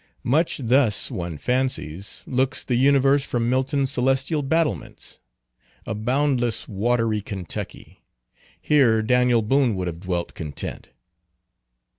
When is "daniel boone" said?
9.03-9.75